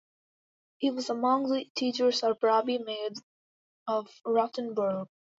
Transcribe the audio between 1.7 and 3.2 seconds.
teachers of Rabbi Meir